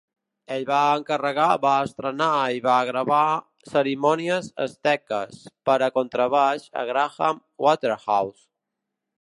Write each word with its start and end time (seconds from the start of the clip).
Ell 0.53 0.63
va 0.67 0.77
encarregar, 0.99 1.49
va 1.65 1.73
estrenar 1.89 2.29
i 2.55 2.63
va 2.67 2.77
gravar 2.89 3.19
"Cerimònies 3.73 4.49
asteques" 4.67 5.45
per 5.71 5.79
a 5.89 5.93
contrabaix 6.01 6.69
a 6.85 6.91
Graham 6.93 7.45
Waterhouse. 7.69 8.43